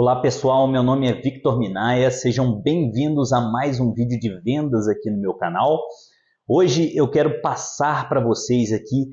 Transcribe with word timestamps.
Olá 0.00 0.14
pessoal, 0.22 0.68
meu 0.68 0.80
nome 0.80 1.08
é 1.08 1.12
Victor 1.12 1.58
Minaya, 1.58 2.08
sejam 2.08 2.62
bem-vindos 2.62 3.32
a 3.32 3.40
mais 3.40 3.80
um 3.80 3.92
vídeo 3.92 4.16
de 4.16 4.30
vendas 4.42 4.86
aqui 4.86 5.10
no 5.10 5.18
meu 5.18 5.34
canal. 5.34 5.76
Hoje 6.46 6.96
eu 6.96 7.10
quero 7.10 7.40
passar 7.40 8.08
para 8.08 8.20
vocês 8.20 8.72
aqui 8.72 9.08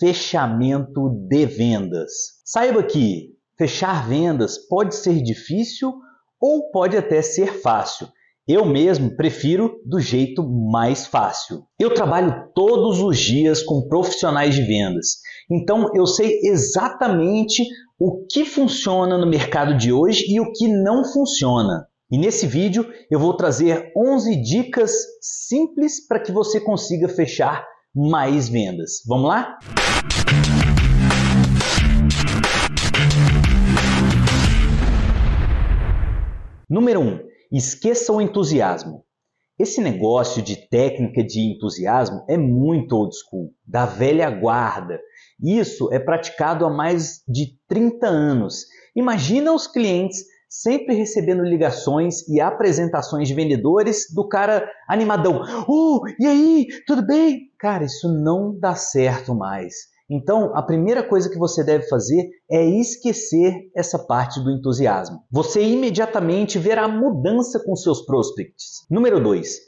fechamento 0.00 1.08
de 1.28 1.46
vendas. 1.46 2.10
Saiba 2.44 2.82
que 2.82 3.28
fechar 3.56 4.08
vendas 4.08 4.58
pode 4.58 4.96
ser 4.96 5.22
difícil 5.22 5.94
ou 6.40 6.68
pode 6.72 6.96
até 6.96 7.22
ser 7.22 7.60
fácil. 7.62 8.08
Eu 8.46 8.66
mesmo 8.66 9.16
prefiro 9.16 9.80
do 9.86 9.98
jeito 9.98 10.46
mais 10.70 11.06
fácil. 11.06 11.62
Eu 11.80 11.94
trabalho 11.94 12.50
todos 12.54 13.00
os 13.00 13.18
dias 13.18 13.62
com 13.62 13.88
profissionais 13.88 14.54
de 14.54 14.60
vendas, 14.60 15.20
então 15.50 15.90
eu 15.94 16.06
sei 16.06 16.40
exatamente 16.42 17.64
o 17.98 18.26
que 18.30 18.44
funciona 18.44 19.16
no 19.16 19.26
mercado 19.26 19.74
de 19.78 19.90
hoje 19.90 20.26
e 20.28 20.38
o 20.40 20.52
que 20.52 20.68
não 20.68 21.06
funciona. 21.06 21.86
E 22.10 22.18
nesse 22.18 22.46
vídeo 22.46 22.86
eu 23.10 23.18
vou 23.18 23.34
trazer 23.34 23.90
11 23.96 24.36
dicas 24.42 24.92
simples 25.22 26.06
para 26.06 26.20
que 26.20 26.30
você 26.30 26.60
consiga 26.60 27.08
fechar 27.08 27.64
mais 27.94 28.46
vendas. 28.46 29.00
Vamos 29.08 29.26
lá? 29.26 29.58
Número 36.68 37.00
1. 37.00 37.08
Um, 37.08 37.33
esqueça 37.56 38.12
o 38.12 38.20
entusiasmo. 38.20 39.04
Esse 39.58 39.80
negócio 39.80 40.42
de 40.42 40.68
técnica 40.68 41.22
de 41.22 41.40
entusiasmo 41.40 42.24
é 42.28 42.36
muito 42.36 42.96
old 42.96 43.14
school, 43.14 43.52
da 43.64 43.86
velha 43.86 44.28
guarda. 44.28 45.00
Isso 45.40 45.92
é 45.92 45.98
praticado 45.98 46.66
há 46.66 46.70
mais 46.70 47.22
de 47.28 47.56
30 47.68 48.06
anos. 48.06 48.66
Imagina 48.96 49.52
os 49.52 49.68
clientes 49.68 50.24
sempre 50.48 50.94
recebendo 50.94 51.44
ligações 51.44 52.26
e 52.28 52.40
apresentações 52.40 53.28
de 53.28 53.34
vendedores 53.34 54.12
do 54.12 54.26
cara 54.28 54.68
animadão. 54.88 55.42
Oh, 55.68 56.00
e 56.18 56.26
aí, 56.26 56.66
tudo 56.86 57.06
bem? 57.06 57.50
Cara, 57.58 57.84
isso 57.84 58.08
não 58.08 58.58
dá 58.58 58.74
certo 58.74 59.34
mais. 59.34 59.74
Então, 60.10 60.54
a 60.54 60.62
primeira 60.62 61.02
coisa 61.02 61.30
que 61.30 61.38
você 61.38 61.64
deve 61.64 61.88
fazer 61.88 62.28
é 62.50 62.64
esquecer 62.64 63.70
essa 63.74 63.98
parte 63.98 64.38
do 64.40 64.50
entusiasmo. 64.50 65.20
Você 65.30 65.62
imediatamente 65.62 66.58
verá 66.58 66.86
mudança 66.86 67.58
com 67.64 67.74
seus 67.74 68.04
prospects. 68.04 68.84
Número 68.90 69.22
2. 69.22 69.58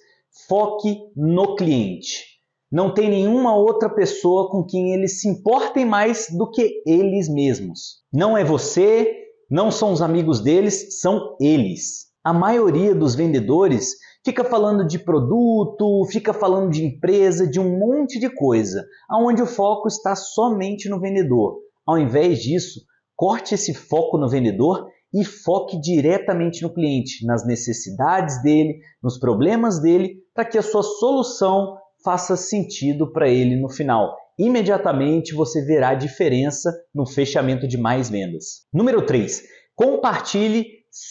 Foque 0.47 0.99
no 1.17 1.57
cliente. 1.57 2.37
Não 2.71 2.93
tem 2.93 3.09
nenhuma 3.09 3.57
outra 3.57 3.89
pessoa 3.89 4.51
com 4.51 4.65
quem 4.65 4.93
eles 4.93 5.21
se 5.21 5.29
importem 5.29 5.87
mais 5.87 6.27
do 6.37 6.51
que 6.51 6.83
eles 6.85 7.29
mesmos. 7.29 8.03
Não 8.13 8.37
é 8.37 8.45
você, 8.45 9.11
não 9.51 9.71
são 9.71 9.93
os 9.93 10.03
amigos 10.03 10.41
deles, 10.41 11.01
são 11.01 11.37
eles. 11.41 12.07
A 12.23 12.35
maioria 12.35 12.95
dos 12.95 13.15
vendedores 13.15 13.93
fica 14.27 14.43
falando 14.43 14.85
de 14.85 14.99
produto, 14.99 16.05
fica 16.11 16.35
falando 16.35 16.69
de 16.69 16.85
empresa, 16.85 17.47
de 17.47 17.61
um 17.61 17.79
monte 17.79 18.19
de 18.19 18.29
coisa, 18.29 18.85
aonde 19.09 19.41
o 19.41 19.47
foco 19.47 19.87
está 19.87 20.17
somente 20.17 20.89
no 20.89 20.99
vendedor. 20.99 21.61
Ao 21.87 21.97
invés 21.97 22.41
disso, 22.41 22.81
corte 23.15 23.55
esse 23.55 23.73
foco 23.73 24.19
no 24.19 24.29
vendedor 24.29 24.89
e 25.15 25.25
foque 25.25 25.81
diretamente 25.81 26.61
no 26.61 26.75
cliente, 26.75 27.25
nas 27.25 27.47
necessidades 27.47 28.43
dele, 28.43 28.81
nos 29.01 29.17
problemas 29.17 29.81
dele, 29.81 30.17
para 30.35 30.45
que 30.45 30.59
a 30.59 30.63
sua 30.63 30.83
solução 30.83 31.77
faça 32.05 32.37
sentido 32.37 33.13
para 33.13 33.29
ele 33.29 33.55
no 33.55 33.69
final. 33.69 34.13
Imediatamente 34.37 35.37
você 35.37 35.65
verá 35.65 35.91
a 35.91 35.95
diferença 35.95 36.75
no 36.93 37.07
fechamento 37.07 37.69
de 37.69 37.79
mais 37.79 38.11
vendas. 38.11 38.67
Número 38.75 39.07
3. 39.07 39.45
Compartilhe 39.77 40.67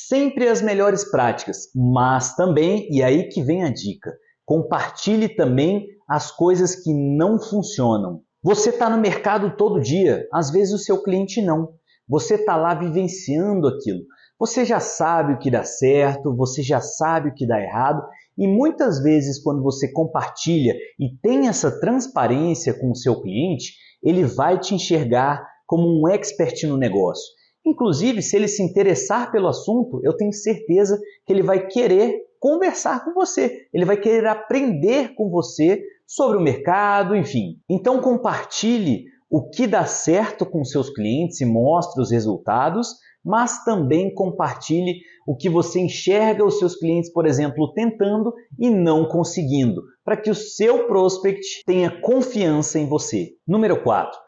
sempre 0.08 0.48
as 0.48 0.62
melhores 0.62 1.04
práticas, 1.10 1.68
mas 1.76 2.36
também, 2.36 2.88
e 2.90 3.04
aí 3.04 3.30
que 3.30 3.44
vem 3.44 3.64
a 3.64 3.72
dica, 3.72 4.12
compartilhe 4.46 5.30
também 5.30 5.86
as 6.10 6.32
coisas 6.32 6.76
que 6.76 6.94
não 6.94 7.40
funcionam. 7.40 8.22
Você 8.44 8.70
está 8.70 8.90
no 8.90 8.98
mercado 8.98 9.56
todo 9.56 9.82
dia, 9.82 10.28
às 10.34 10.52
vezes 10.52 10.74
o 10.74 10.80
seu 10.80 11.02
cliente 11.02 11.42
não. 11.42 11.70
Você 12.08 12.36
está 12.36 12.56
lá 12.56 12.74
vivenciando 12.74 13.68
aquilo. 13.68 14.02
Você 14.40 14.66
já 14.66 14.80
sabe 14.80 15.34
o 15.34 15.40
que 15.40 15.50
dá 15.50 15.64
certo, 15.64 16.36
você 16.36 16.62
já 16.62 16.82
sabe 16.82 17.30
o 17.30 17.34
que 17.34 17.48
dá 17.48 17.62
errado 17.62 18.04
e 18.38 18.48
muitas 18.48 19.02
vezes, 19.02 19.42
quando 19.42 19.64
você 19.64 19.92
compartilha 19.92 20.76
e 21.00 21.16
tem 21.22 21.48
essa 21.48 21.80
transparência 21.80 22.74
com 22.74 22.92
o 22.92 22.96
seu 22.96 23.22
cliente, 23.22 23.74
ele 24.04 24.26
vai 24.26 24.60
te 24.60 24.76
enxergar 24.76 25.46
como 25.66 25.88
um 25.88 26.08
expert 26.10 26.64
no 26.68 26.78
negócio. 26.78 27.26
Inclusive, 27.66 28.22
se 28.22 28.36
ele 28.36 28.48
se 28.48 28.62
interessar 28.62 29.32
pelo 29.32 29.48
assunto, 29.48 30.00
eu 30.04 30.16
tenho 30.16 30.32
certeza 30.32 31.00
que 31.26 31.34
ele 31.34 31.42
vai 31.42 31.68
querer 31.68 32.22
conversar 32.40 33.04
com 33.04 33.14
você, 33.14 33.68
ele 33.74 33.86
vai 33.86 33.98
querer 33.98 34.28
aprender 34.28 35.16
com 35.16 35.30
você 35.30 35.82
sobre 36.06 36.38
o 36.38 36.42
mercado, 36.42 37.16
enfim. 37.16 37.58
Então, 37.68 38.00
compartilhe 38.00 39.06
o 39.30 39.50
que 39.50 39.66
dá 39.66 39.86
certo 39.86 40.46
com 40.46 40.64
seus 40.64 40.90
clientes 40.92 41.42
e 41.42 41.46
mostre 41.46 42.02
os 42.02 42.12
resultados 42.12 42.96
mas 43.26 43.64
também 43.64 44.14
compartilhe 44.14 45.00
o 45.26 45.36
que 45.36 45.50
você 45.50 45.80
enxerga 45.80 46.46
os 46.46 46.60
seus 46.60 46.76
clientes, 46.76 47.12
por 47.12 47.26
exemplo, 47.26 47.74
tentando 47.74 48.32
e 48.60 48.70
não 48.70 49.08
conseguindo, 49.08 49.82
para 50.04 50.16
que 50.16 50.30
o 50.30 50.36
seu 50.36 50.86
prospect 50.86 51.64
tenha 51.66 51.90
confiança 52.02 52.78
em 52.78 52.86
você. 52.86 53.32
Número 53.48 53.82
4. 53.82 54.25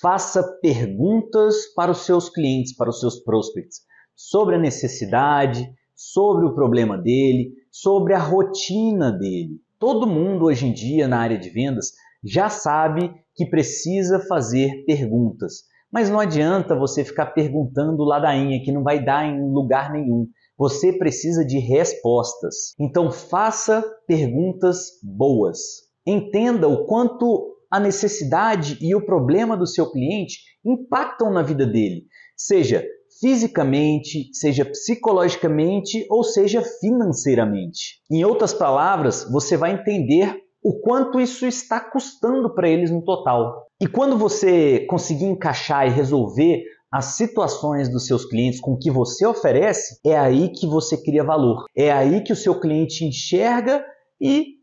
Faça 0.00 0.42
perguntas 0.62 1.74
para 1.74 1.90
os 1.90 2.06
seus 2.06 2.30
clientes, 2.30 2.74
para 2.74 2.88
os 2.88 3.00
seus 3.00 3.22
prospects, 3.22 3.80
sobre 4.16 4.54
a 4.54 4.58
necessidade, 4.58 5.70
sobre 5.94 6.46
o 6.46 6.54
problema 6.54 6.96
dele, 6.96 7.52
sobre 7.70 8.14
a 8.14 8.18
rotina 8.18 9.12
dele. 9.12 9.60
Todo 9.78 10.06
mundo 10.06 10.46
hoje 10.46 10.66
em 10.66 10.72
dia 10.72 11.06
na 11.06 11.18
área 11.18 11.38
de 11.38 11.50
vendas 11.50 11.92
já 12.24 12.48
sabe 12.48 13.12
que 13.34 13.44
precisa 13.44 14.20
fazer 14.20 14.84
perguntas. 14.86 15.64
Mas 15.92 16.08
não 16.08 16.20
adianta 16.20 16.74
você 16.74 17.04
ficar 17.04 17.26
perguntando 17.26 18.04
ladainha 18.04 18.62
que 18.62 18.72
não 18.72 18.82
vai 18.82 19.04
dar 19.04 19.26
em 19.26 19.52
lugar 19.52 19.92
nenhum. 19.92 20.26
Você 20.56 20.92
precisa 20.92 21.44
de 21.44 21.58
respostas. 21.58 22.74
Então 22.78 23.10
faça 23.10 23.84
perguntas 24.06 24.98
boas. 25.02 25.58
Entenda 26.06 26.68
o 26.68 26.86
quanto 26.86 27.59
a 27.70 27.78
necessidade 27.78 28.78
e 28.80 28.94
o 28.94 29.04
problema 29.04 29.56
do 29.56 29.66
seu 29.66 29.90
cliente 29.90 30.38
impactam 30.64 31.32
na 31.32 31.42
vida 31.42 31.66
dele, 31.66 32.04
seja 32.36 32.84
fisicamente, 33.20 34.30
seja 34.32 34.64
psicologicamente 34.64 36.06
ou 36.08 36.24
seja 36.24 36.62
financeiramente. 36.80 38.00
Em 38.10 38.24
outras 38.24 38.54
palavras, 38.54 39.26
você 39.30 39.56
vai 39.56 39.72
entender 39.72 40.36
o 40.62 40.80
quanto 40.80 41.20
isso 41.20 41.46
está 41.46 41.80
custando 41.80 42.54
para 42.54 42.68
eles 42.68 42.90
no 42.90 43.02
total. 43.02 43.66
E 43.80 43.86
quando 43.86 44.16
você 44.16 44.80
conseguir 44.86 45.24
encaixar 45.24 45.86
e 45.86 45.90
resolver 45.90 46.62
as 46.92 47.16
situações 47.16 47.88
dos 47.88 48.06
seus 48.06 48.24
clientes 48.24 48.60
com 48.60 48.72
o 48.72 48.78
que 48.78 48.90
você 48.90 49.24
oferece, 49.26 50.00
é 50.04 50.18
aí 50.18 50.50
que 50.50 50.66
você 50.66 51.00
cria 51.00 51.22
valor. 51.22 51.64
É 51.76 51.90
aí 51.90 52.22
que 52.22 52.32
o 52.32 52.36
seu 52.36 52.58
cliente 52.58 53.04
enxerga 53.04 53.84
e, 54.20 54.59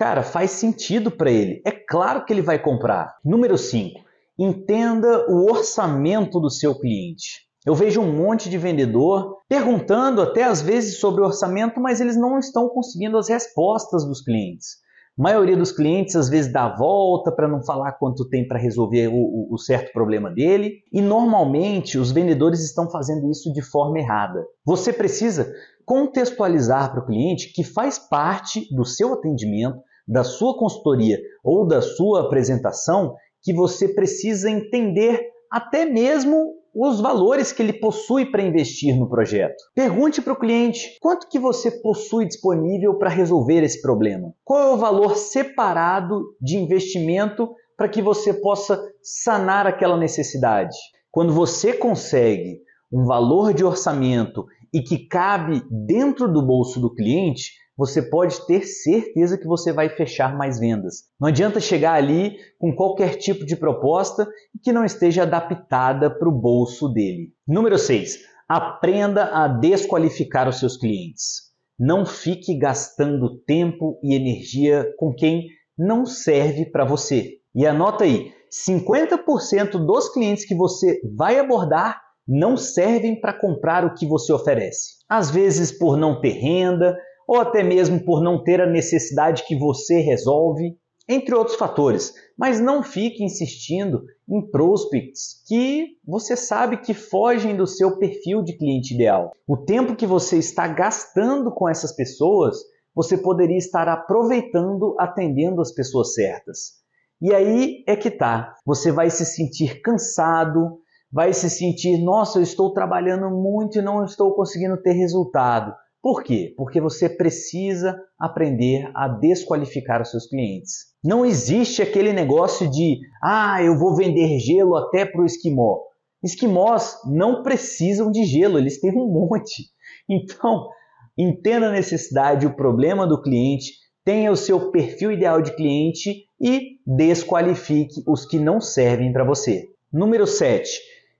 cara, 0.00 0.22
faz 0.22 0.52
sentido 0.52 1.10
para 1.10 1.30
ele. 1.30 1.60
É 1.62 1.70
claro 1.70 2.24
que 2.24 2.32
ele 2.32 2.40
vai 2.40 2.58
comprar. 2.58 3.18
Número 3.22 3.58
5. 3.58 4.00
Entenda 4.38 5.26
o 5.28 5.44
orçamento 5.44 6.40
do 6.40 6.48
seu 6.48 6.74
cliente. 6.74 7.42
Eu 7.66 7.74
vejo 7.74 8.00
um 8.00 8.10
monte 8.10 8.48
de 8.48 8.56
vendedor 8.56 9.36
perguntando 9.46 10.22
até 10.22 10.44
às 10.44 10.62
vezes 10.62 10.98
sobre 10.98 11.20
o 11.20 11.26
orçamento, 11.26 11.78
mas 11.78 12.00
eles 12.00 12.16
não 12.16 12.38
estão 12.38 12.70
conseguindo 12.70 13.18
as 13.18 13.28
respostas 13.28 14.02
dos 14.02 14.22
clientes. 14.22 14.78
A 15.18 15.22
maioria 15.22 15.54
dos 15.54 15.70
clientes 15.70 16.16
às 16.16 16.30
vezes 16.30 16.50
dá 16.50 16.64
a 16.64 16.76
volta 16.76 17.30
para 17.30 17.46
não 17.46 17.62
falar 17.62 17.92
quanto 17.92 18.26
tem 18.26 18.48
para 18.48 18.58
resolver 18.58 19.08
o, 19.08 19.52
o, 19.52 19.58
certo 19.58 19.92
problema 19.92 20.30
dele, 20.30 20.78
e 20.90 21.02
normalmente 21.02 21.98
os 21.98 22.10
vendedores 22.10 22.64
estão 22.64 22.88
fazendo 22.90 23.30
isso 23.30 23.52
de 23.52 23.60
forma 23.60 23.98
errada. 23.98 24.42
Você 24.64 24.94
precisa 24.94 25.52
contextualizar 25.84 26.90
para 26.90 27.02
o 27.02 27.06
cliente 27.06 27.52
que 27.52 27.62
faz 27.62 27.98
parte 27.98 28.66
do 28.74 28.86
seu 28.86 29.12
atendimento, 29.12 29.78
da 30.06 30.24
sua 30.24 30.56
consultoria 30.56 31.18
ou 31.44 31.66
da 31.66 31.80
sua 31.80 32.22
apresentação 32.22 33.14
que 33.42 33.52
você 33.52 33.88
precisa 33.88 34.50
entender 34.50 35.20
até 35.50 35.84
mesmo 35.84 36.54
os 36.74 37.00
valores 37.00 37.52
que 37.52 37.62
ele 37.62 37.72
possui 37.72 38.26
para 38.26 38.42
investir 38.42 38.96
no 38.96 39.08
projeto. 39.08 39.56
Pergunte 39.74 40.22
para 40.22 40.32
o 40.32 40.38
cliente 40.38 40.96
quanto 41.00 41.28
que 41.28 41.38
você 41.38 41.70
possui 41.70 42.26
disponível 42.26 42.96
para 42.96 43.10
resolver 43.10 43.64
esse 43.64 43.82
problema. 43.82 44.32
Qual 44.44 44.60
é 44.60 44.72
o 44.72 44.76
valor 44.76 45.16
separado 45.16 46.22
de 46.40 46.56
investimento 46.56 47.48
para 47.80 47.88
que 47.88 48.02
você 48.02 48.34
possa 48.34 48.78
sanar 49.02 49.66
aquela 49.66 49.96
necessidade. 49.96 50.76
Quando 51.10 51.32
você 51.32 51.72
consegue 51.72 52.58
um 52.92 53.06
valor 53.06 53.54
de 53.54 53.64
orçamento 53.64 54.44
e 54.70 54.82
que 54.82 55.08
cabe 55.08 55.62
dentro 55.86 56.30
do 56.30 56.44
bolso 56.44 56.78
do 56.78 56.94
cliente, 56.94 57.52
você 57.80 58.02
pode 58.02 58.46
ter 58.46 58.66
certeza 58.66 59.38
que 59.38 59.46
você 59.46 59.72
vai 59.72 59.88
fechar 59.88 60.36
mais 60.36 60.60
vendas. 60.60 61.04
Não 61.18 61.28
adianta 61.28 61.58
chegar 61.58 61.94
ali 61.94 62.36
com 62.58 62.76
qualquer 62.76 63.16
tipo 63.16 63.46
de 63.46 63.56
proposta 63.56 64.28
que 64.62 64.70
não 64.70 64.84
esteja 64.84 65.22
adaptada 65.22 66.10
para 66.10 66.28
o 66.28 66.32
bolso 66.32 66.90
dele. 66.90 67.32
Número 67.48 67.78
6. 67.78 68.18
Aprenda 68.46 69.30
a 69.32 69.48
desqualificar 69.48 70.46
os 70.46 70.58
seus 70.58 70.76
clientes. 70.76 71.50
Não 71.78 72.04
fique 72.04 72.54
gastando 72.58 73.38
tempo 73.46 73.98
e 74.02 74.14
energia 74.14 74.92
com 74.98 75.14
quem 75.14 75.46
não 75.78 76.04
serve 76.04 76.66
para 76.66 76.84
você. 76.84 77.38
E 77.54 77.66
anota 77.66 78.04
aí, 78.04 78.30
50% 78.52 79.86
dos 79.86 80.12
clientes 80.12 80.44
que 80.44 80.54
você 80.54 81.00
vai 81.16 81.38
abordar 81.38 81.98
não 82.28 82.58
servem 82.58 83.18
para 83.18 83.32
comprar 83.32 83.86
o 83.86 83.94
que 83.94 84.06
você 84.06 84.34
oferece. 84.34 84.96
Às 85.08 85.30
vezes 85.30 85.72
por 85.72 85.96
não 85.96 86.20
ter 86.20 86.32
renda, 86.32 86.94
ou 87.30 87.38
até 87.38 87.62
mesmo 87.62 88.04
por 88.04 88.20
não 88.20 88.42
ter 88.42 88.60
a 88.60 88.66
necessidade 88.66 89.44
que 89.46 89.56
você 89.56 90.00
resolve, 90.00 90.76
entre 91.08 91.32
outros 91.32 91.56
fatores. 91.56 92.12
Mas 92.36 92.58
não 92.58 92.82
fique 92.82 93.22
insistindo 93.22 94.02
em 94.28 94.50
prospects 94.50 95.40
que 95.46 95.90
você 96.04 96.34
sabe 96.36 96.78
que 96.78 96.92
fogem 96.92 97.56
do 97.56 97.68
seu 97.68 97.98
perfil 97.98 98.42
de 98.42 98.58
cliente 98.58 98.94
ideal. 98.94 99.30
O 99.46 99.56
tempo 99.56 99.94
que 99.94 100.08
você 100.08 100.38
está 100.38 100.66
gastando 100.66 101.52
com 101.52 101.68
essas 101.68 101.94
pessoas, 101.94 102.56
você 102.92 103.16
poderia 103.16 103.58
estar 103.58 103.86
aproveitando 103.86 104.96
atendendo 104.98 105.60
as 105.60 105.70
pessoas 105.70 106.14
certas. 106.14 106.80
E 107.22 107.32
aí 107.32 107.84
é 107.86 107.94
que 107.94 108.10
tá. 108.10 108.56
Você 108.66 108.90
vai 108.90 109.08
se 109.08 109.24
sentir 109.24 109.80
cansado, 109.82 110.80
vai 111.12 111.32
se 111.32 111.48
sentir, 111.48 111.96
nossa, 112.02 112.40
eu 112.40 112.42
estou 112.42 112.72
trabalhando 112.72 113.30
muito 113.30 113.78
e 113.78 113.82
não 113.82 114.04
estou 114.04 114.34
conseguindo 114.34 114.82
ter 114.82 114.94
resultado. 114.94 115.72
Por 116.02 116.22
quê? 116.22 116.54
Porque 116.56 116.80
você 116.80 117.08
precisa 117.08 117.94
aprender 118.18 118.90
a 118.94 119.06
desqualificar 119.06 120.00
os 120.00 120.10
seus 120.10 120.26
clientes. 120.26 120.90
Não 121.04 121.26
existe 121.26 121.82
aquele 121.82 122.12
negócio 122.12 122.70
de, 122.70 122.98
ah, 123.22 123.62
eu 123.62 123.78
vou 123.78 123.94
vender 123.94 124.38
gelo 124.38 124.76
até 124.76 125.04
para 125.04 125.20
o 125.20 125.26
esquimó. 125.26 125.78
Esquimós 126.22 126.96
não 127.06 127.42
precisam 127.42 128.10
de 128.10 128.24
gelo, 128.24 128.58
eles 128.58 128.80
têm 128.80 128.90
um 128.92 129.06
monte. 129.06 129.64
Então, 130.08 130.68
entenda 131.16 131.68
a 131.68 131.72
necessidade, 131.72 132.46
o 132.46 132.56
problema 132.56 133.06
do 133.06 133.20
cliente, 133.20 133.72
tenha 134.04 134.32
o 134.32 134.36
seu 134.36 134.70
perfil 134.70 135.12
ideal 135.12 135.42
de 135.42 135.54
cliente 135.54 136.24
e 136.40 136.78
desqualifique 136.86 138.02
os 138.06 138.24
que 138.24 138.38
não 138.38 138.60
servem 138.60 139.12
para 139.12 139.24
você. 139.24 139.68
Número 139.92 140.26
7. 140.26 140.70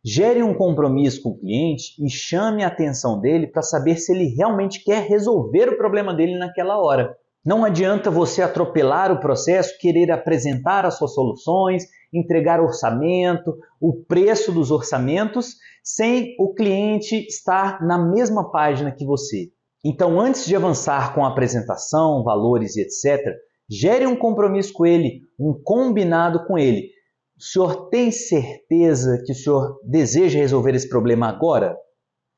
Gere 0.02 0.42
um 0.42 0.54
compromisso 0.54 1.22
com 1.22 1.30
o 1.30 1.38
cliente 1.38 1.92
e 2.02 2.08
chame 2.08 2.64
a 2.64 2.68
atenção 2.68 3.20
dele 3.20 3.46
para 3.46 3.60
saber 3.60 3.96
se 3.96 4.12
ele 4.12 4.34
realmente 4.34 4.82
quer 4.82 5.06
resolver 5.06 5.68
o 5.68 5.76
problema 5.76 6.14
dele 6.14 6.38
naquela 6.38 6.78
hora. 6.78 7.14
Não 7.44 7.66
adianta 7.66 8.10
você 8.10 8.40
atropelar 8.40 9.12
o 9.12 9.20
processo, 9.20 9.78
querer 9.78 10.10
apresentar 10.10 10.86
as 10.86 10.96
suas 10.96 11.12
soluções, 11.12 11.84
entregar 12.12 12.62
orçamento, 12.62 13.58
o 13.78 13.92
preço 13.92 14.50
dos 14.50 14.70
orçamentos, 14.70 15.56
sem 15.84 16.34
o 16.38 16.54
cliente 16.54 17.16
estar 17.26 17.84
na 17.84 17.98
mesma 17.98 18.50
página 18.50 18.90
que 18.90 19.04
você. 19.04 19.50
Então, 19.84 20.18
antes 20.18 20.46
de 20.46 20.56
avançar 20.56 21.14
com 21.14 21.26
a 21.26 21.28
apresentação, 21.28 22.24
valores 22.24 22.74
e 22.76 22.82
etc., 22.82 23.34
gere 23.68 24.06
um 24.06 24.16
compromisso 24.16 24.72
com 24.72 24.86
ele, 24.86 25.20
um 25.38 25.54
combinado 25.62 26.46
com 26.46 26.58
ele 26.58 26.88
o 27.40 27.42
senhor 27.42 27.88
tem 27.88 28.12
certeza 28.12 29.22
que 29.24 29.32
o 29.32 29.34
senhor 29.34 29.80
deseja 29.82 30.38
resolver 30.38 30.74
esse 30.74 30.86
problema 30.90 31.26
agora? 31.26 31.74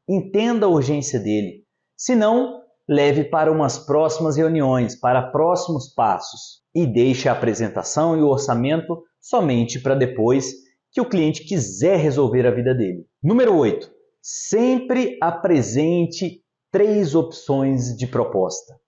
Entenda 0.08 0.66
a 0.66 0.68
urgência 0.68 1.18
dele. 1.18 1.64
Se 1.96 2.14
não, 2.14 2.62
leve 2.88 3.24
para 3.24 3.50
umas 3.50 3.80
próximas 3.80 4.36
reuniões, 4.36 4.94
para 4.94 5.30
próximos 5.32 5.92
passos 5.92 6.62
e 6.72 6.86
deixe 6.86 7.28
a 7.28 7.32
apresentação 7.32 8.16
e 8.16 8.22
o 8.22 8.28
orçamento 8.28 9.02
somente 9.20 9.80
para 9.80 9.96
depois 9.96 10.52
que 10.92 11.00
o 11.00 11.08
cliente 11.08 11.44
quiser 11.44 11.96
resolver 11.96 12.46
a 12.46 12.52
vida 12.52 12.72
dele. 12.72 13.04
Número 13.20 13.56
8. 13.56 13.90
Sempre 14.22 15.18
apresente 15.20 16.44
três 16.70 17.16
opções 17.16 17.96
de 17.96 18.06
proposta. 18.06 18.78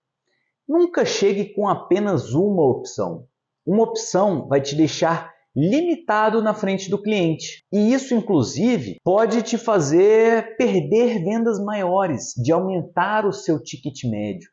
Nunca 0.69 1.05
chegue 1.05 1.52
com 1.52 1.66
apenas 1.66 2.34
uma 2.34 2.64
opção. 2.64 3.26
Uma 3.66 3.82
opção 3.82 4.46
vai 4.46 4.61
te 4.61 4.76
deixar 4.76 5.33
limitado 5.56 6.42
na 6.42 6.52
frente 6.52 6.90
do 6.90 7.00
cliente. 7.00 7.64
E 7.72 7.92
isso, 7.92 8.14
inclusive, 8.14 8.96
pode 9.04 9.42
te 9.42 9.56
fazer 9.56 10.56
perder 10.56 11.22
vendas 11.22 11.62
maiores, 11.62 12.32
de 12.36 12.52
aumentar 12.52 13.24
o 13.24 13.32
seu 13.32 13.62
ticket 13.62 14.04
médio. 14.04 14.48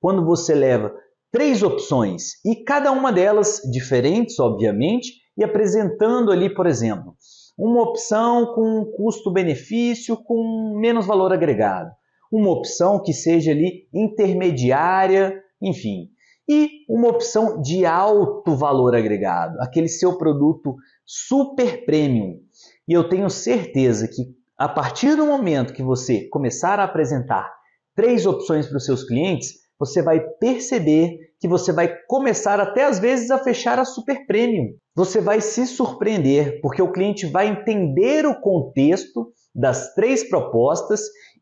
Quando 0.00 0.24
você 0.24 0.54
leva 0.54 0.92
três 1.30 1.62
opções 1.62 2.42
e 2.44 2.64
cada 2.64 2.90
uma 2.90 3.12
delas 3.12 3.60
diferentes, 3.70 4.38
obviamente, 4.38 5.12
e 5.36 5.44
apresentando 5.44 6.32
ali, 6.32 6.54
por 6.54 6.66
exemplo, 6.66 7.14
uma 7.58 7.82
opção 7.82 8.54
com 8.54 8.84
custo-benefício 8.96 10.16
com 10.16 10.78
menos 10.80 11.06
valor 11.06 11.32
agregado, 11.32 11.90
uma 12.32 12.50
opção 12.50 13.02
que 13.02 13.12
seja 13.12 13.50
ali 13.50 13.86
intermediária, 13.94 15.42
enfim, 15.60 16.08
e 16.48 16.84
uma 16.88 17.08
opção 17.08 17.60
de 17.60 17.84
alto 17.84 18.54
valor 18.56 18.94
agregado, 18.94 19.60
aquele 19.60 19.88
seu 19.88 20.16
produto 20.16 20.74
super 21.04 21.84
premium. 21.84 22.40
E 22.88 22.92
eu 22.92 23.08
tenho 23.08 23.28
certeza 23.28 24.06
que 24.06 24.22
a 24.56 24.68
partir 24.68 25.16
do 25.16 25.26
momento 25.26 25.74
que 25.74 25.82
você 25.82 26.28
começar 26.30 26.78
a 26.80 26.84
apresentar 26.84 27.50
três 27.94 28.26
opções 28.26 28.66
para 28.66 28.76
os 28.76 28.84
seus 28.84 29.04
clientes, 29.04 29.54
você 29.78 30.00
vai 30.00 30.20
perceber 30.40 31.18
que 31.38 31.48
você 31.48 31.72
vai 31.72 31.94
começar 32.08 32.58
até 32.60 32.84
às 32.84 32.98
vezes 32.98 33.30
a 33.30 33.38
fechar 33.38 33.78
a 33.78 33.84
super 33.84 34.26
premium. 34.26 34.74
Você 34.94 35.20
vai 35.20 35.40
se 35.40 35.66
surpreender 35.66 36.60
porque 36.62 36.80
o 36.80 36.90
cliente 36.90 37.26
vai 37.26 37.48
entender 37.48 38.24
o 38.24 38.40
contexto 38.40 39.32
das 39.54 39.94
três 39.94 40.26
propostas 40.28 41.00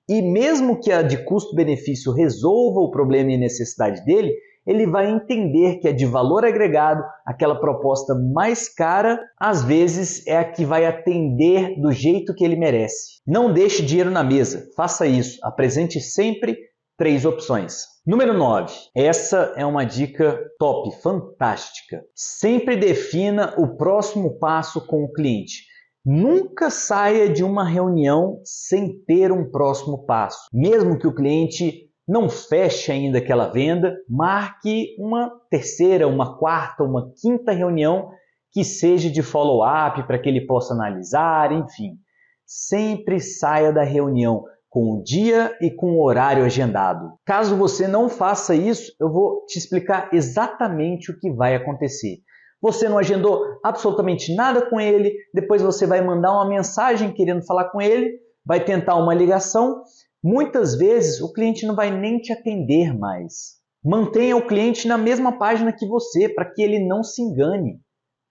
e 0.09 0.21
mesmo 0.21 0.81
que 0.81 0.91
a 0.91 1.03
de 1.03 1.25
custo-benefício 1.25 2.13
resolva 2.13 2.81
o 2.81 2.91
problema 2.91 3.33
e 3.33 3.39
necessidade 3.39 4.05
dele, 4.05 4.35
ele 4.67 4.87
vai 4.87 5.11
entender 5.11 5.79
que 5.79 5.89
é 5.89 5.93
de 5.93 6.07
valor 6.07 6.45
agregado, 6.45 7.03
aquela 7.27 7.59
proposta 7.59 8.15
mais 8.15 8.69
cara, 8.69 9.21
às 9.39 9.63
vezes 9.63 10.27
é 10.27 10.39
a 10.39 10.45
que 10.45 10.65
vai 10.65 10.87
atender 10.87 11.81
do 11.81 11.93
jeito 11.93 12.35
que 12.35 12.45
ele 12.45 12.57
merece. 12.57 13.21
Não 13.27 13.53
deixe 13.53 13.85
dinheiro 13.85 14.11
na 14.11 14.25
mesa, 14.25 14.67
faça 14.77 15.07
isso, 15.07 15.39
apresente 15.43 16.01
sempre 16.01 16.57
três 16.97 17.25
opções. 17.25 17.87
Número 18.07 18.35
9. 18.35 18.73
Essa 18.95 19.55
é 19.57 19.65
uma 19.65 19.85
dica 19.85 20.39
top, 20.59 20.95
fantástica. 21.03 22.05
Sempre 22.15 22.77
defina 22.77 23.55
o 23.57 23.77
próximo 23.77 24.39
passo 24.39 24.87
com 24.87 25.05
o 25.05 25.13
cliente. 25.13 25.65
Nunca 26.05 26.69
saia 26.69 27.31
de 27.31 27.43
uma 27.43 27.65
reunião 27.67 28.41
sem 28.45 29.03
ter 29.07 29.33
um 29.33 29.51
próximo 29.51 30.05
passo. 30.05 30.39
Mesmo 30.53 30.99
que 30.99 31.07
o 31.07 31.15
cliente 31.15 31.89
não 32.07 32.29
feche 32.29 32.93
ainda 32.93 33.19
aquela 33.19 33.49
venda, 33.49 33.97
marque 34.09 34.95
uma 34.99 35.33
terceira, 35.51 36.07
uma 36.07 36.39
quarta, 36.39 36.85
uma 36.85 37.13
quinta 37.21 37.53
reunião 37.53 38.11
que 38.53 38.63
seja 38.63 39.11
de 39.11 39.23
follow-up 39.23 40.07
para 40.07 40.19
que 40.19 40.29
ele 40.29 40.47
possa 40.47 40.75
analisar, 40.75 41.51
enfim. 41.51 41.99
Sempre 42.47 43.19
saia 43.19 43.73
da 43.73 43.83
reunião 43.83 44.45
com 44.69 44.93
o 44.93 45.03
dia 45.03 45.57
e 45.61 45.71
com 45.71 45.93
o 45.93 46.05
horário 46.05 46.45
agendado. 46.45 47.13
Caso 47.25 47.57
você 47.57 47.89
não 47.89 48.09
faça 48.09 48.55
isso, 48.55 48.93
eu 49.01 49.11
vou 49.11 49.45
te 49.47 49.59
explicar 49.59 50.11
exatamente 50.13 51.11
o 51.11 51.19
que 51.19 51.33
vai 51.33 51.55
acontecer. 51.55 52.19
Você 52.61 52.89
não 52.89 52.99
agendou 52.99 53.41
absolutamente 53.65 54.35
nada 54.35 54.69
com 54.69 54.81
ele, 54.81 55.15
depois 55.33 55.63
você 55.63 55.87
vai 55.87 56.01
mandar 56.01 56.33
uma 56.33 56.49
mensagem 56.49 57.13
querendo 57.13 57.45
falar 57.45 57.71
com 57.71 57.81
ele, 57.81 58.19
vai 58.45 58.65
tentar 58.65 58.97
uma 58.97 59.15
ligação 59.15 59.83
Muitas 60.27 60.75
vezes 60.75 61.21
o 61.21 61.31
cliente 61.35 61.67
não 61.67 61.77
vai 61.77 61.91
nem 61.91 62.19
te 62.19 62.33
atender 62.33 62.99
mais. 62.99 63.57
Mantenha 63.85 64.35
o 64.35 64.47
cliente 64.47 64.89
na 64.89 64.97
mesma 64.97 65.37
página 65.37 65.71
que 65.71 65.87
você 65.87 66.31
para 66.31 66.51
que 66.51 66.63
ele 66.63 66.79
não 66.79 67.03
se 67.03 67.21
engane. 67.21 67.79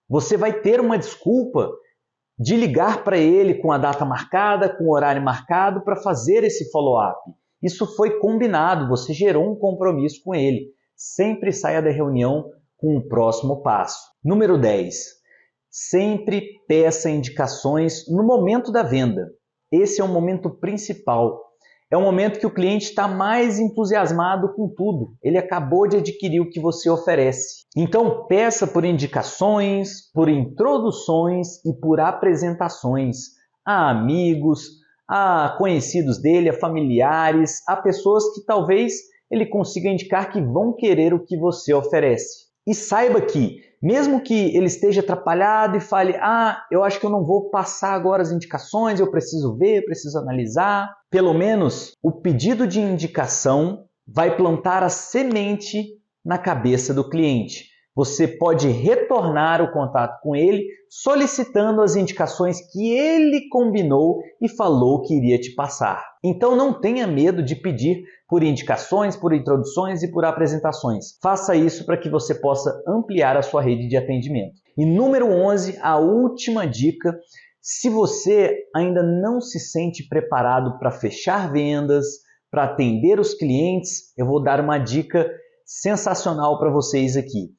Você 0.09 0.35
vai 0.35 0.59
ter 0.59 0.79
uma 0.79 0.97
desculpa 0.97 1.69
de 2.39 2.55
ligar 2.55 3.03
para 3.03 3.19
ele 3.19 3.62
com 3.62 3.71
a 3.71 3.77
data 3.77 4.03
marcada, 4.03 4.75
com 4.75 4.85
o 4.85 4.91
horário 4.91 5.21
marcado 5.21 5.83
para 5.83 5.95
fazer 5.95 6.43
esse 6.43 6.71
follow-up. 6.71 7.19
Isso 7.62 7.85
foi 7.95 8.17
combinado, 8.17 8.89
você 8.89 9.13
gerou 9.13 9.51
um 9.51 9.55
compromisso 9.55 10.19
com 10.23 10.33
ele. 10.33 10.65
Sempre 10.95 11.51
saia 11.53 11.79
da 11.79 11.91
reunião 11.91 12.50
com 12.75 12.97
o 12.97 13.07
próximo 13.07 13.62
passo. 13.62 14.00
Número 14.25 14.59
10. 14.59 14.95
Sempre 15.69 16.59
peça 16.67 17.07
indicações 17.07 18.09
no 18.09 18.23
momento 18.23 18.71
da 18.71 18.81
venda. 18.81 19.29
Esse 19.71 20.01
é 20.01 20.03
o 20.03 20.07
momento 20.12 20.50
principal 20.50 21.52
é 21.93 21.97
o 21.97 22.01
momento 22.01 22.39
que 22.39 22.47
o 22.47 22.53
cliente 22.53 22.85
está 22.85 23.07
mais 23.07 23.59
entusiasmado 23.59 24.51
com 24.55 24.67
tudo. 24.67 25.13
Ele 25.21 25.38
acabou 25.38 25.88
de 25.88 25.97
adquirir 25.97 26.39
o 26.39 26.50
que 26.50 26.59
você 26.59 26.89
oferece. 26.89 27.65
Então, 27.77 28.25
peça 28.25 28.65
por 28.65 28.83
indicações, 28.83 30.12
por 30.12 30.27
introduções 30.27 31.63
e 31.63 31.71
por 31.79 32.00
apresentações 32.00 33.17
a 33.63 33.91
amigos, 33.91 34.81
a 35.07 35.55
conhecidos 35.59 36.19
dele, 36.19 36.50
a 36.50 36.59
familiares, 36.59 37.62
a 37.67 37.75
pessoas 37.75 38.23
que 38.33 38.43
talvez 38.43 38.93
ele 39.29 39.45
consiga 39.45 39.88
indicar 39.88 40.31
que 40.31 40.41
vão 40.41 40.75
querer 40.75 41.13
o 41.13 41.23
que 41.23 41.38
você 41.38 41.75
oferece. 41.75 42.47
E 42.65 42.73
saiba 42.73 43.21
que 43.21 43.57
Mesmo 43.83 44.21
que 44.21 44.55
ele 44.55 44.67
esteja 44.67 45.01
atrapalhado 45.01 45.75
e 45.75 45.81
fale: 45.81 46.15
Ah, 46.21 46.63
eu 46.71 46.85
acho 46.85 47.01
que 47.01 47.05
eu 47.05 47.09
não 47.09 47.25
vou 47.25 47.49
passar 47.49 47.93
agora 47.93 48.21
as 48.21 48.31
indicações, 48.31 49.01
eu 49.01 49.11
preciso 49.11 49.57
ver, 49.57 49.83
preciso 49.83 50.17
analisar. 50.17 50.89
Pelo 51.11 51.33
menos 51.33 51.91
o 52.01 52.09
pedido 52.09 52.65
de 52.65 52.79
indicação 52.79 53.83
vai 54.07 54.37
plantar 54.37 54.83
a 54.83 54.89
semente 54.89 55.89
na 56.23 56.37
cabeça 56.37 56.93
do 56.93 57.09
cliente. 57.09 57.72
Você 57.95 58.27
pode 58.27 58.67
retornar 58.69 59.62
o 59.62 59.71
contato 59.71 60.19
com 60.21 60.35
ele 60.35 60.65
solicitando 60.89 61.81
as 61.81 61.95
indicações 61.95 62.59
que 62.71 62.91
ele 62.91 63.47
combinou 63.50 64.19
e 64.41 64.50
falou 64.50 65.01
que 65.01 65.15
iria 65.15 65.39
te 65.39 65.53
passar. 65.53 66.03
Então 66.23 66.55
não 66.55 66.79
tenha 66.79 67.05
medo 67.05 67.43
de 67.43 67.55
pedir 67.55 68.03
por 68.27 68.41
indicações, 68.41 69.15
por 69.15 69.31
introduções 69.31 70.01
e 70.01 70.12
por 70.12 70.25
apresentações. 70.25 71.17
Faça 71.21 71.55
isso 71.55 71.85
para 71.85 71.97
que 71.97 72.09
você 72.09 72.33
possa 72.33 72.81
ampliar 72.88 73.38
a 73.38 73.43
sua 73.43 73.62
rede 73.62 73.88
de 73.88 73.95
atendimento. 73.95 74.55
E 74.75 74.85
número 74.85 75.27
11, 75.27 75.77
a 75.79 75.97
última 75.97 76.65
dica, 76.65 77.15
se 77.62 77.89
você 77.89 78.57
ainda 78.75 79.03
não 79.03 79.39
se 79.39 79.59
sente 79.59 80.07
preparado 80.07 80.79
para 80.79 80.89
fechar 80.89 81.51
vendas, 81.51 82.05
para 82.50 82.65
atender 82.65 83.19
os 83.19 83.33
clientes, 83.33 84.13
eu 84.17 84.25
vou 84.25 84.41
dar 84.41 84.59
uma 84.59 84.77
dica 84.77 85.29
sensacional 85.65 86.59
para 86.59 86.71
vocês 86.71 87.15
aqui. 87.15 87.50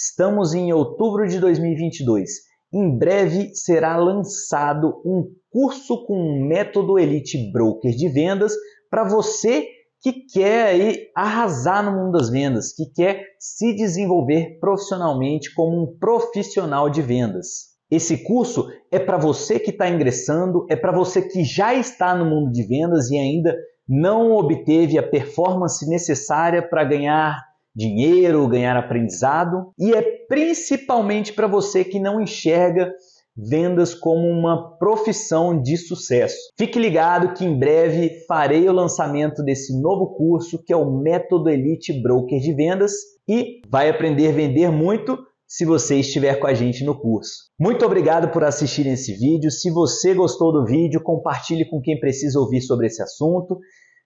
Estamos 0.00 0.54
em 0.54 0.72
outubro 0.72 1.26
de 1.26 1.40
2022. 1.40 2.30
Em 2.72 2.96
breve 2.96 3.52
será 3.52 3.96
lançado 3.96 5.02
um 5.04 5.28
curso 5.50 6.06
com 6.06 6.14
um 6.14 6.46
método 6.46 7.00
Elite 7.00 7.50
Broker 7.50 7.90
de 7.90 8.08
vendas 8.08 8.52
para 8.88 9.02
você 9.02 9.66
que 10.00 10.12
quer 10.32 10.66
aí 10.66 11.08
arrasar 11.16 11.82
no 11.82 11.90
mundo 11.90 12.12
das 12.12 12.30
vendas, 12.30 12.72
que 12.72 12.84
quer 12.94 13.24
se 13.40 13.74
desenvolver 13.74 14.60
profissionalmente 14.60 15.52
como 15.52 15.82
um 15.82 15.98
profissional 15.98 16.88
de 16.88 17.02
vendas. 17.02 17.76
Esse 17.90 18.18
curso 18.18 18.68
é 18.92 19.00
para 19.00 19.18
você 19.18 19.58
que 19.58 19.70
está 19.70 19.88
ingressando, 19.88 20.64
é 20.70 20.76
para 20.76 20.92
você 20.92 21.22
que 21.22 21.42
já 21.42 21.74
está 21.74 22.14
no 22.14 22.24
mundo 22.24 22.52
de 22.52 22.62
vendas 22.62 23.10
e 23.10 23.18
ainda 23.18 23.52
não 23.88 24.36
obteve 24.36 24.96
a 24.96 25.02
performance 25.02 25.84
necessária 25.90 26.62
para 26.62 26.84
ganhar 26.84 27.47
dinheiro, 27.78 28.48
ganhar 28.48 28.76
aprendizado, 28.76 29.72
e 29.78 29.92
é 29.94 30.02
principalmente 30.28 31.32
para 31.32 31.46
você 31.46 31.84
que 31.84 32.00
não 32.00 32.20
enxerga 32.20 32.92
vendas 33.36 33.94
como 33.94 34.26
uma 34.26 34.76
profissão 34.78 35.62
de 35.62 35.76
sucesso. 35.76 36.36
Fique 36.58 36.76
ligado 36.76 37.34
que 37.34 37.44
em 37.44 37.56
breve 37.56 38.10
farei 38.26 38.68
o 38.68 38.72
lançamento 38.72 39.44
desse 39.44 39.80
novo 39.80 40.16
curso 40.16 40.60
que 40.64 40.72
é 40.72 40.76
o 40.76 40.90
Método 40.90 41.48
Elite 41.48 41.92
Broker 42.02 42.40
de 42.40 42.52
Vendas 42.52 42.92
e 43.28 43.60
vai 43.70 43.88
aprender 43.88 44.30
a 44.30 44.32
vender 44.32 44.72
muito 44.72 45.16
se 45.46 45.64
você 45.64 46.00
estiver 46.00 46.34
com 46.40 46.48
a 46.48 46.52
gente 46.52 46.84
no 46.84 46.98
curso. 46.98 47.44
Muito 47.58 47.86
obrigado 47.86 48.28
por 48.32 48.42
assistir 48.42 48.86
esse 48.88 49.14
vídeo. 49.14 49.52
Se 49.52 49.70
você 49.70 50.12
gostou 50.12 50.52
do 50.52 50.66
vídeo, 50.66 51.00
compartilhe 51.00 51.64
com 51.64 51.80
quem 51.80 51.98
precisa 51.98 52.40
ouvir 52.40 52.60
sobre 52.60 52.88
esse 52.88 53.00
assunto. 53.02 53.58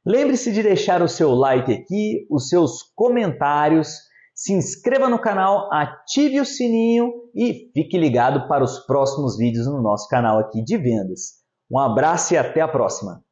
Lembre-se 0.04 0.52
de 0.52 0.62
deixar 0.62 1.00
o 1.00 1.08
seu 1.08 1.30
like 1.32 1.72
aqui, 1.72 2.26
os 2.28 2.48
seus 2.48 2.82
comentários, 2.94 3.98
se 4.34 4.52
inscreva 4.52 5.08
no 5.08 5.20
canal, 5.20 5.72
ative 5.72 6.40
o 6.40 6.44
sininho 6.44 7.12
e 7.34 7.70
fique 7.72 7.96
ligado 7.96 8.48
para 8.48 8.64
os 8.64 8.80
próximos 8.80 9.36
vídeos 9.36 9.66
no 9.66 9.80
nosso 9.80 10.08
canal 10.08 10.40
aqui 10.40 10.62
de 10.64 10.76
vendas. 10.76 11.42
Um 11.70 11.78
abraço 11.78 12.34
e 12.34 12.36
até 12.36 12.60
a 12.60 12.68
próxima! 12.68 13.22